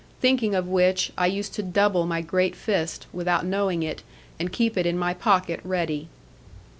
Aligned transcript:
Thinking 0.19 0.55
of 0.55 0.67
which, 0.67 1.11
I 1.15 1.27
used 1.27 1.53
to 1.53 1.61
double 1.61 2.07
my 2.07 2.21
great 2.21 2.55
fist, 2.55 3.05
without 3.13 3.45
knowing 3.45 3.83
it, 3.83 4.01
and 4.39 4.51
keep 4.51 4.75
it 4.75 4.87
in 4.87 4.97
my 4.97 5.13
pocket 5.13 5.59
ready. 5.63 6.07